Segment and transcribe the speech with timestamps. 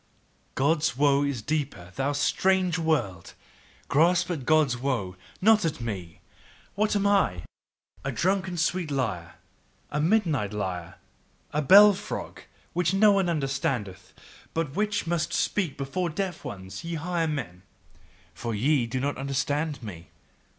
[0.55, 3.35] God's woe is deeper, thou strange world!
[3.87, 6.21] Grasp at God's woe, not at me!
[6.73, 7.43] What am I!
[8.03, 9.35] A drunken sweet lyre,
[9.91, 10.95] A midnight lyre,
[11.53, 12.39] a bell frog,
[12.73, 14.11] which no one understandeth,
[14.55, 17.61] but which MUST speak before deaf ones, ye higher men!
[18.33, 20.07] For ye do not understand me!